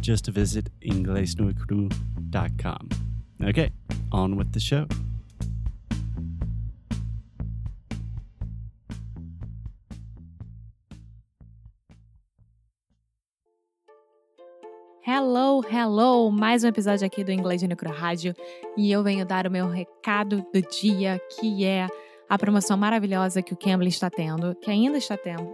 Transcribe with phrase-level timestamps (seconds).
[0.00, 2.88] Just visit inglesnuecru.com.
[3.42, 3.70] Okay,
[4.12, 4.86] on with the show.
[15.02, 16.30] Hello, hello!
[16.30, 18.34] Mais um episódio aqui do Inglês Necro Rádio
[18.76, 21.88] e eu venho dar o meu recado do dia, que é
[22.30, 25.52] a promoção maravilhosa que o Cambly está tendo, que ainda está tendo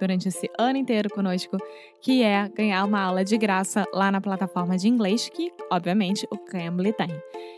[0.00, 1.56] durante esse ano inteiro conosco,
[2.00, 6.36] que é ganhar uma aula de graça lá na plataforma de inglês que, obviamente, o
[6.36, 7.10] Cambly tem.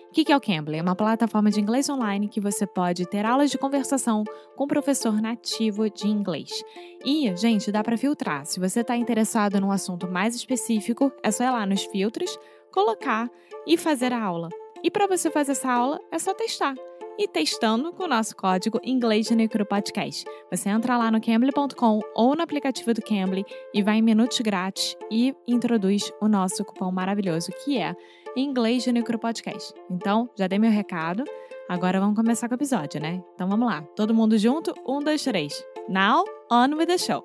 [0.09, 0.77] O que é o Cambly?
[0.77, 4.23] É uma plataforma de inglês online que você pode ter aulas de conversação
[4.55, 6.63] com um professor nativo de inglês.
[7.07, 8.45] E, gente, dá para filtrar.
[8.45, 12.39] Se você está interessado num assunto mais específico, é só ir lá nos filtros,
[12.71, 13.31] colocar
[13.67, 14.51] e fazer a aula.
[14.83, 16.75] E para você fazer essa aula, é só testar
[17.19, 20.25] e testando com o nosso código Inglês de Necro Podcast.
[20.51, 24.97] Você entra lá no Cambly.com ou no aplicativo do Cambly e vai em minutos grátis
[25.11, 27.95] e introduz o nosso cupom maravilhoso que é
[28.37, 29.75] Inglês de Necro Podcast.
[29.91, 31.25] Então, já dei meu recado.
[31.69, 33.23] Agora vamos começar com o episódio, né?
[33.35, 33.83] Então vamos lá.
[33.97, 34.73] Todo mundo junto?
[34.87, 35.63] Um, dois, três.
[35.89, 37.25] Now, on with the show.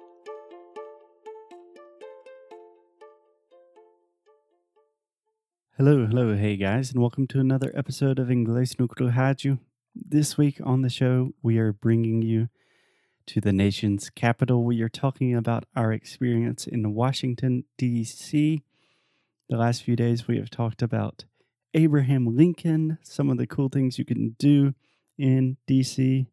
[5.78, 9.60] Hello, hello, hey guys, and welcome to another episode of Inglês no Rádio.
[9.96, 12.50] This week on the show, we are bringing you
[13.28, 14.64] to the nation's capital.
[14.64, 18.64] We are talking about our experience in Washington, D.C.
[19.50, 21.26] The last few days, we have talked about
[21.76, 24.74] Abraham Lincoln, some of the cool things you can do
[25.16, 26.26] in D.C.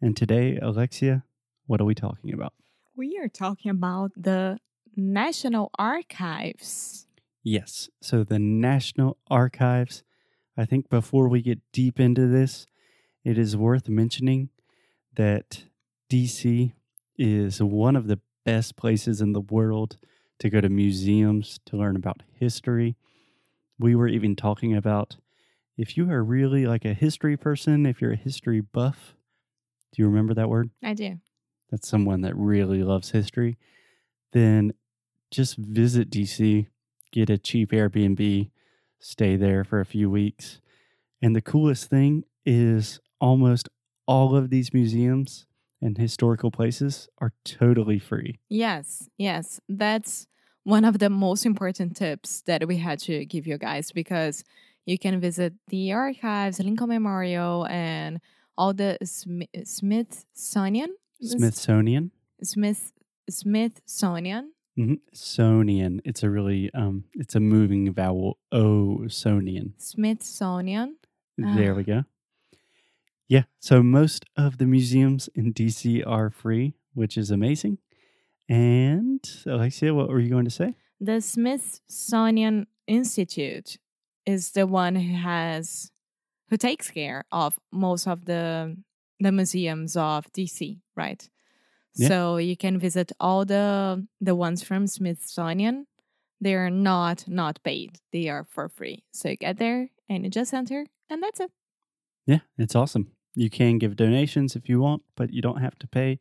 [0.00, 1.24] And today, Alexia,
[1.66, 2.52] what are we talking about?
[2.96, 4.58] We are talking about the
[4.96, 7.08] National Archives.
[7.42, 7.90] Yes.
[8.00, 10.04] So, the National Archives.
[10.56, 12.66] I think before we get deep into this,
[13.24, 14.48] it is worth mentioning
[15.16, 15.64] that
[16.10, 16.72] DC
[17.18, 19.96] is one of the best places in the world
[20.38, 22.96] to go to museums to learn about history.
[23.78, 25.16] We were even talking about
[25.76, 29.14] if you are really like a history person, if you're a history buff,
[29.92, 30.70] do you remember that word?
[30.82, 31.18] I do.
[31.70, 33.58] That's someone that really loves history.
[34.32, 34.72] Then
[35.30, 36.66] just visit DC,
[37.12, 38.50] get a cheap Airbnb,
[38.98, 40.60] stay there for a few weeks.
[41.22, 43.68] And the coolest thing is almost
[44.06, 45.46] all of these museums
[45.80, 48.38] and historical places are totally free.
[48.48, 49.60] Yes, yes.
[49.68, 50.26] That's
[50.64, 54.44] one of the most important tips that we had to give you guys because
[54.86, 58.20] you can visit the archives, Lincoln Memorial, and
[58.58, 60.94] all the Sm- Smithsonian.
[61.22, 62.10] Smithsonian.
[62.42, 62.92] Smith
[63.28, 64.52] Smithsonian.
[64.78, 64.94] Mm-hmm.
[65.14, 66.00] Sonian.
[66.04, 67.04] It's a really um.
[67.14, 68.38] It's a moving vowel.
[68.52, 69.72] O Sonian.
[69.78, 70.96] Smithsonian.
[71.36, 72.04] There we go.
[73.30, 73.44] Yeah.
[73.60, 77.78] So most of the museums in DC are free, which is amazing.
[78.48, 80.74] And Alexia, what were you going to say?
[81.00, 83.78] The Smithsonian Institute
[84.26, 85.92] is the one who has
[86.48, 88.76] who takes care of most of the
[89.20, 91.30] the museums of DC, right?
[91.94, 92.08] Yeah.
[92.08, 95.86] So you can visit all the the ones from Smithsonian.
[96.40, 98.00] They're not not paid.
[98.10, 99.04] They are for free.
[99.12, 101.52] So you get there and you just enter and that's it.
[102.26, 103.12] Yeah, it's awesome.
[103.34, 106.18] You can give donations if you want, but you don't have to pay.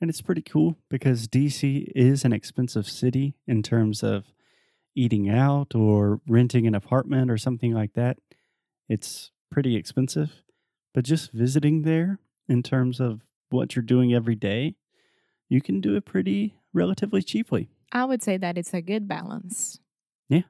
[0.00, 4.24] And it's pretty cool because DC is an expensive city in terms of
[4.94, 8.18] eating out or renting an apartment or something like that.
[8.88, 10.32] It's pretty expensive.
[10.92, 12.18] But just visiting there
[12.48, 14.76] in terms of what you're doing every day,
[15.48, 17.70] you can do it pretty relatively cheaply.
[17.92, 19.80] I would say that it's a good balance.
[20.28, 20.42] Yeah.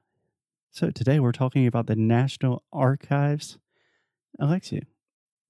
[0.71, 3.59] So today we're talking about the National Archives.
[4.41, 4.83] Alexia,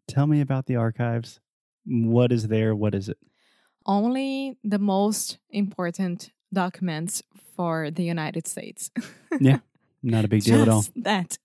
[0.08, 1.40] tell me about the archives.
[1.84, 2.74] What is there?
[2.74, 3.18] What is it?
[3.86, 7.22] Only the most important documents
[7.56, 8.90] for the United States.
[9.40, 9.58] Yeah.
[10.02, 10.84] Not a big deal at all.
[10.96, 11.38] That.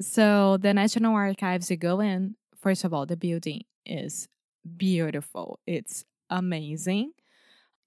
[0.00, 2.36] So the National Archives, you go in.
[2.60, 4.28] First of all, the building is
[4.76, 5.58] beautiful.
[5.66, 7.12] It's amazing.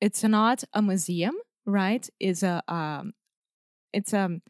[0.01, 1.35] It's not a museum,
[1.65, 2.07] right?
[2.19, 3.13] It's a um,
[3.93, 4.41] it's a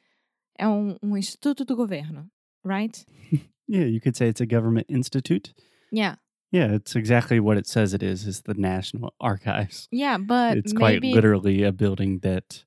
[0.59, 2.27] é um, um instituto do governo,
[2.63, 3.05] right?
[3.67, 5.53] Yeah, you could say it's a government institute.
[5.91, 6.15] Yeah,
[6.51, 8.25] Yeah, it's exactly what it says it is.
[8.27, 9.87] It's the National Archives.
[9.91, 12.63] yeah, but it's quite maybe literally a building that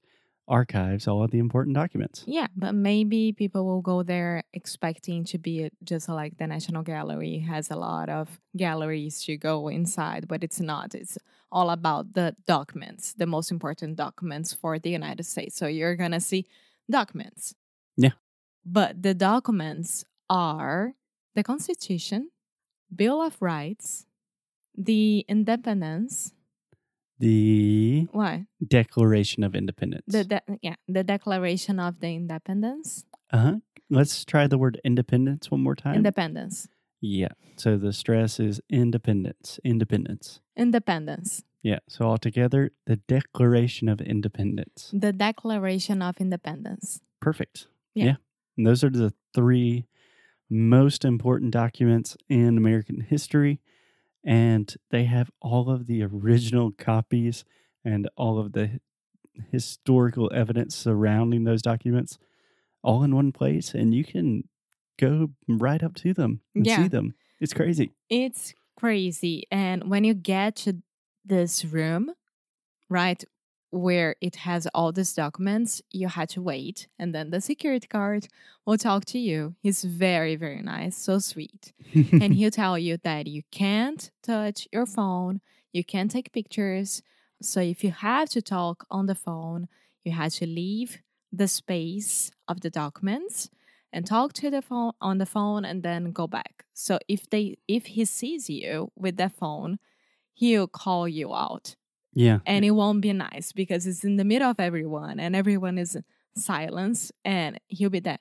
[0.49, 2.25] archives all of the important documents.
[2.27, 7.39] yeah, but maybe people will go there expecting to be just like the National Gallery
[7.39, 10.95] has a lot of galleries to go inside, but it's not.
[10.95, 11.17] It's
[11.53, 15.57] all about the documents, the most important documents for the United States.
[15.57, 16.47] So you're gonna see
[16.91, 17.55] documents.
[17.97, 18.13] Yeah.
[18.65, 20.95] But the documents are
[21.35, 22.31] the Constitution,
[22.95, 24.07] Bill of Rights,
[24.75, 26.33] the Independence.
[27.19, 28.47] The Why?
[28.67, 30.05] Declaration of Independence.
[30.07, 33.05] The de- yeah, the Declaration of the Independence.
[33.31, 33.57] uh-huh.
[33.93, 35.97] Let's try the word independence one more time.
[35.97, 36.69] Independence.
[37.01, 37.33] yeah.
[37.57, 39.59] So the stress is independence.
[39.65, 40.41] Independence.
[40.57, 41.43] Independence.
[41.63, 41.81] Yeah.
[41.89, 44.91] So altogether, the Declaration of Independence.
[44.95, 47.01] The Declaration of Independence.
[47.21, 47.67] Perfect.
[47.95, 48.17] Yeah.
[48.57, 49.87] And those are the three
[50.51, 53.61] most important documents in American history.
[54.25, 57.45] And they have all of the original copies
[57.85, 58.81] and all of the
[59.51, 62.19] historical evidence surrounding those documents
[62.83, 63.73] all in one place.
[63.75, 64.49] And you can
[64.99, 66.83] go right up to them and Yeah.
[66.83, 67.15] see them.
[67.41, 67.93] It's crazy.
[68.11, 69.45] It's crazy.
[69.51, 70.83] And when you get to
[71.25, 72.11] this room,
[72.91, 73.25] right,
[73.71, 76.89] where it has all these documents, you had to wait.
[76.99, 78.29] And then the security guard
[78.67, 79.55] will talk to you.
[79.63, 81.73] He's very, very nice, so sweet.
[81.95, 85.41] and he'll tell you that you can't touch your phone,
[85.73, 87.03] you can't take pictures.
[87.43, 89.69] So if you have to talk on the phone,
[90.05, 90.99] you have to leave
[91.33, 93.51] the space of the documents
[93.93, 96.65] and talk to the phone on the phone and then go back.
[96.75, 99.79] So if they if he sees you with the phone,
[100.35, 101.77] he'll call you out.
[102.13, 102.39] Yeah.
[102.47, 105.97] And it won't be nice because it's in the middle of everyone and everyone is
[106.37, 108.19] silence and he'll be there.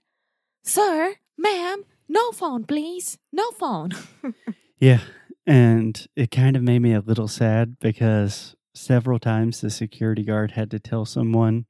[0.63, 3.17] Sir, ma'am, no phone, please.
[3.31, 3.91] No phone.
[4.79, 5.01] Yeah.
[5.45, 10.51] And it kind of made me a little sad because several times the security guard
[10.51, 11.65] had to tell someone,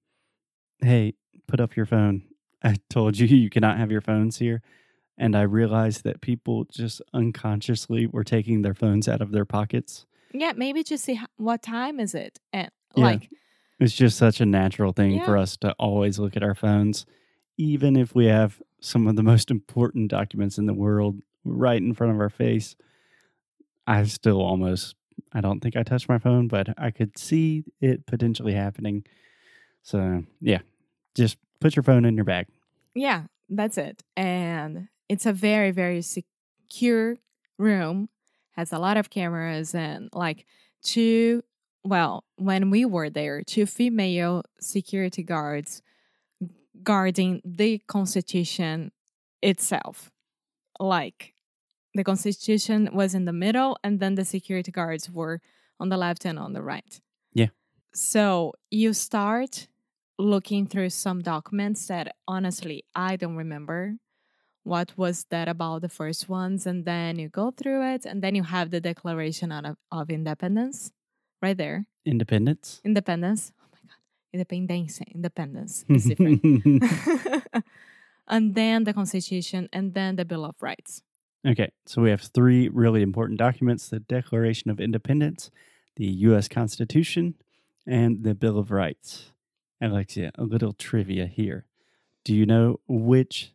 [0.79, 1.15] hey,
[1.47, 2.23] put up your phone.
[2.63, 4.61] I told you you cannot have your phones here.
[5.17, 10.05] And I realized that people just unconsciously were taking their phones out of their pockets.
[10.33, 13.03] Yeah, maybe just see ho- what time is it, and Yeah.
[13.05, 13.29] like
[13.79, 17.05] It's just such a natural thing for us to always look at our phones,
[17.57, 21.93] even if we have some of the most important documents in the world right in
[21.93, 22.75] front of our face.
[23.87, 24.95] I still almost,
[25.33, 29.05] I don't think I touched my phone, but I could see it potentially happening.
[29.81, 30.59] So, yeah,
[31.15, 32.47] just put your phone in your bag.
[32.93, 34.03] yeah, that's it.
[34.15, 37.17] And it's a very very secure
[37.57, 38.09] room,
[38.51, 40.45] has a lot of cameras and like
[40.83, 41.43] two.
[41.83, 45.81] Well, when we were there, two female security guards
[46.83, 48.91] guarding the Constitution
[49.41, 50.11] itself.
[50.79, 51.33] Like
[51.95, 55.41] the Constitution was in the middle, and then the security guards were
[55.79, 57.01] on the left and on the right.
[57.33, 57.47] Yeah.
[57.93, 59.67] So you start
[60.17, 63.95] looking through some documents that honestly I don't remember
[64.69, 68.35] what was that about the first ones, and then you go through it, and then
[68.35, 70.91] you have the Declaration of, of Independence
[71.41, 71.87] right there.
[72.05, 72.79] Independence.
[72.85, 73.51] Independence.
[73.59, 73.99] Oh my god,
[74.37, 76.43] Independencia, independence is different.
[78.27, 81.01] and then the Constitution, and then the Bill of Rights.
[81.47, 85.49] Okay, so we have three really important documents the Declaration of Independence,
[85.95, 86.47] the U.S.
[86.47, 87.33] Constitution,
[87.87, 89.31] and the Bill of Rights.
[89.81, 91.65] Alexia, a little trivia here.
[92.23, 93.53] Do you know which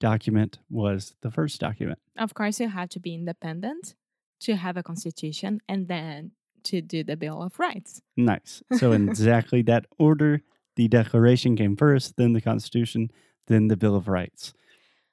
[0.00, 1.98] document was the first document?
[2.18, 3.94] Of course, you have to be independent
[4.40, 6.32] to have a constitution and then
[6.64, 8.02] to do the Bill of Rights.
[8.16, 8.62] Nice.
[8.76, 10.42] So, in exactly that order,
[10.76, 13.10] the Declaration came first, then the Constitution,
[13.46, 14.52] then the Bill of Rights.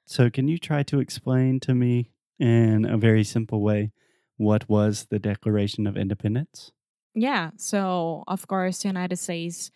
[0.04, 3.92] So, can you try to explain to me in a very simple way
[4.36, 6.72] what was the Declaration of Independence?
[7.14, 7.50] Yeah.
[7.56, 9.70] So, of course, the United States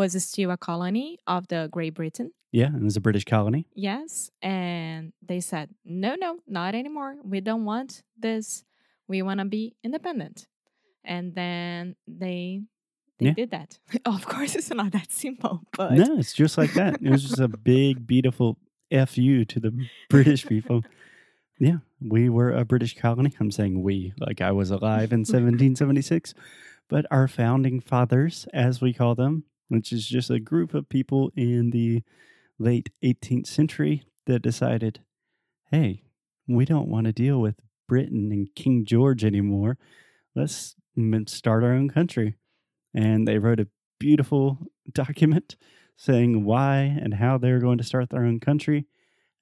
[0.00, 2.32] was still a colony of the Great Britain.
[2.52, 3.66] Yeah, it was a British colony.
[3.74, 4.30] Yes.
[4.42, 7.16] And they said, no, no, not anymore.
[7.22, 8.64] We don't want this.
[9.06, 10.46] We want to be independent.
[11.04, 12.62] And then they
[13.18, 13.34] they Yeah.
[13.36, 13.78] did that.
[14.14, 16.94] of course, it's not that simple, but No, it's just like that.
[17.02, 18.56] It was just a big, beautiful
[19.06, 19.72] fu to the
[20.08, 20.82] British people.
[21.58, 23.32] Yeah, we were a British colony.
[23.38, 26.32] I'm saying we, like I was alive in 1776.
[26.88, 31.30] But our founding fathers, as we call them, which is just a group of people
[31.36, 32.02] in the
[32.58, 35.00] late 18th century that decided,
[35.70, 36.02] hey,
[36.48, 37.54] we don't want to deal with
[37.88, 39.78] Britain and King George anymore.
[40.34, 40.74] Let's
[41.26, 42.34] start our own country.
[42.92, 43.68] And they wrote a
[44.00, 44.58] beautiful
[44.92, 45.54] document
[45.96, 48.86] saying why and how they're going to start their own country.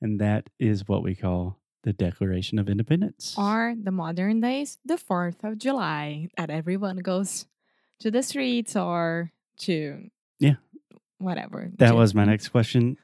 [0.02, 3.34] And that is what we call the Declaration of Independence.
[3.38, 7.46] Or the modern days, the 4th of July, that everyone goes
[8.00, 10.10] to the streets or to.
[11.18, 11.70] Whatever.
[11.78, 12.96] That was my next question.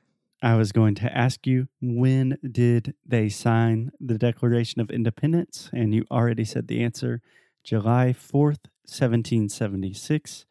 [0.43, 5.71] I was going to ask you when did they sign the Declaration of Independence?
[5.73, 7.23] And you already said the answer
[7.63, 10.45] July 4th, 1776.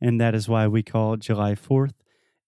[0.00, 1.92] And that is why we call July 4th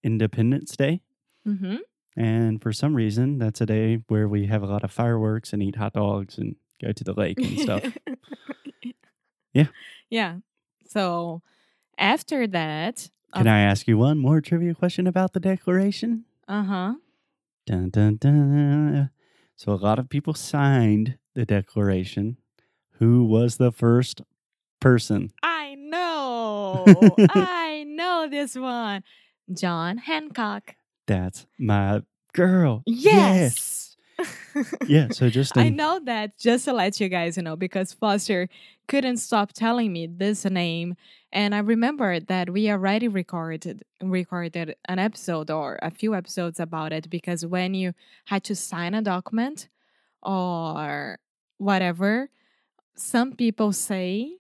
[0.03, 1.03] Independence Day.
[1.47, 1.79] Mhm.
[2.17, 5.62] And for some reason, that's a day where we have a lot of fireworks and
[5.62, 7.85] eat hot dogs and go to the lake and stuff.
[9.55, 9.69] Yeah.
[10.11, 10.37] Yeah.
[10.87, 11.43] So
[11.97, 16.25] after that, Can I ask you one more trivia question about the Declaration?
[16.47, 16.94] uh huh.
[17.66, 19.11] Dun, dun, dun.
[19.54, 22.38] So a lot of people signed the Declaration.
[22.99, 24.23] Who was the first
[24.80, 25.32] person?
[25.42, 27.14] I know.
[27.28, 29.04] I know this one.
[29.52, 30.76] John Hancock.
[31.06, 32.82] That's my girl.
[32.87, 33.68] Yes.
[34.87, 35.09] Yeah.
[35.11, 38.49] So just I know that just to let you guys know because Foster
[38.89, 40.97] couldn't stop telling me this name
[41.33, 46.93] and I remember that we already recorded recorded an episode or a few episodes about
[46.93, 47.93] it because when you
[48.27, 49.69] had to sign a document
[50.23, 51.19] or
[51.59, 52.31] whatever
[52.97, 54.39] some people say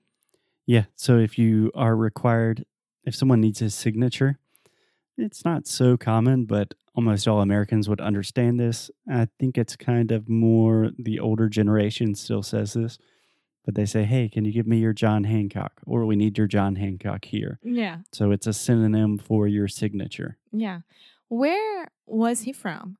[0.66, 0.84] Yeah.
[0.96, 2.66] So if you are required,
[3.04, 4.38] if someone needs a signature,
[5.16, 8.90] it's not so common, but almost all Americans would understand this.
[9.08, 12.98] I think it's kind of more the older generation still says this,
[13.64, 15.74] but they say, hey, can you give me your John Hancock?
[15.86, 17.60] Or we need your John Hancock here.
[17.62, 20.38] yeah So it's a synonym for your signature.
[20.52, 20.80] yeah
[21.28, 22.96] where was he from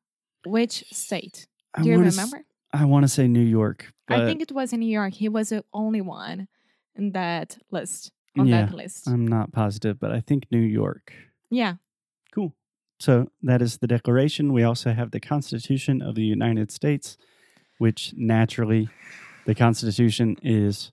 [0.46, 3.80] which state I do you remember I want to say New York.
[4.08, 5.14] I think it was in New York.
[5.14, 6.46] He was the only one
[6.94, 8.12] in that list.
[8.38, 9.08] On Yeah, that list.
[9.08, 11.06] I'm not positive, but I think New York.
[11.50, 11.74] yeah.
[12.34, 12.52] Cool.
[12.98, 14.52] So that is the Declaration.
[14.52, 17.16] We also have the Constitution of the United States,
[17.78, 18.88] which naturally,
[19.46, 20.92] the Constitution is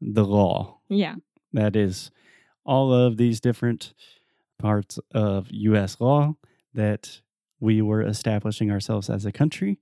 [0.00, 0.78] the law.
[0.88, 1.16] Yeah.
[1.52, 2.10] That is
[2.64, 3.94] all of these different
[4.58, 6.00] parts of U.S.
[6.00, 6.34] law
[6.72, 7.20] that
[7.60, 9.78] we were establishing ourselves as a country,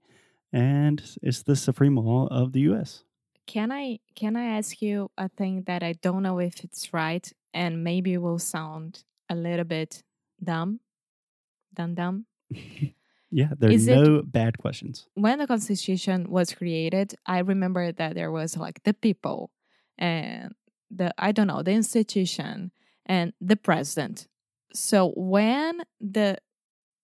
[0.53, 3.05] and it's the supreme law of the U.S.
[3.47, 7.31] Can I can I ask you a thing that I don't know if it's right
[7.53, 10.03] and maybe will sound a little bit
[10.43, 10.81] dumb?
[11.75, 12.27] Dumb dumb.
[13.35, 15.07] Yeah, there are Is it- no bad questions.
[15.15, 19.51] When the Constitution was created, I remember that there was like the people
[19.97, 20.53] and
[20.91, 22.73] the I don't know, the institution
[23.07, 24.29] and the president.
[24.75, 26.37] So when the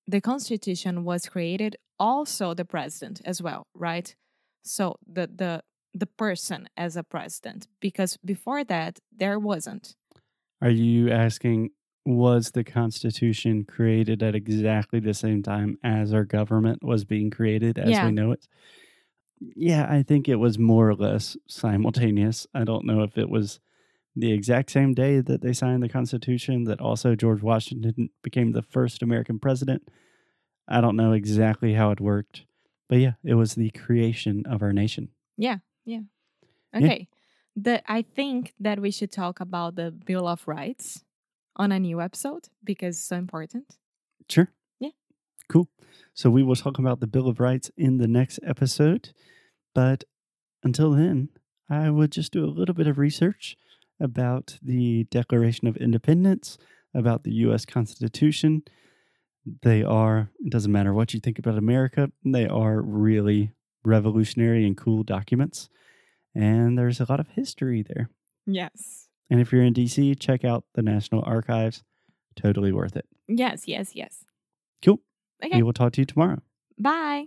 [0.07, 4.15] the Constitution was created, also the president as well, right?
[4.65, 5.63] So the the
[5.95, 9.97] the person as a president, because before that there wasn't.
[10.61, 11.71] Are you asking,
[12.17, 17.79] was the Constitution created at exactly the same time as our government was being created
[17.79, 18.07] as Yeah.
[18.07, 18.49] we know it?
[19.41, 22.47] Yeah, I think it was more or less simultaneous.
[22.55, 23.61] I don't know if it was
[24.17, 28.63] the exact same day that they signed the Constitution, that also George Washington became the
[28.63, 29.89] first American president.
[30.67, 32.45] I don't know exactly how it worked.
[32.89, 35.11] But yeah, it was the creation of our nation.
[35.37, 36.01] Yeah, yeah.
[36.75, 37.09] Okay.
[37.11, 37.15] Yeah.
[37.55, 41.05] The I think that we should talk about the Bill of Rights
[41.59, 43.77] on a new episode because it's so important.
[44.29, 44.51] Sure.
[44.79, 44.91] Yeah.
[45.49, 45.69] Cool.
[46.15, 49.11] So we will talk about the Bill of Rights in the next episode.
[49.75, 50.05] But
[50.63, 51.31] until then,
[51.71, 53.57] I would just do a little bit of research
[54.01, 56.59] about the Declaration of Independence,
[56.95, 57.65] about the U.S.
[57.65, 58.63] Constitution.
[59.63, 63.53] They are, it doesn't matter what you think about America, they are really
[63.85, 65.69] revolutionary and cool documents.
[66.35, 68.11] And there's a lot of history there.
[68.47, 69.08] Yes.
[69.31, 71.85] And if you're in DC, check out the National Archives.
[72.37, 73.07] Totally worth it.
[73.27, 74.25] Yes, yes, yes.
[74.83, 75.01] Cool.
[75.45, 75.57] Okay.
[75.57, 76.41] We will talk to you tomorrow.
[76.79, 77.27] Bye.